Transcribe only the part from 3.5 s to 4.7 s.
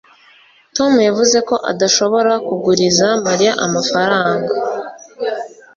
amafaranga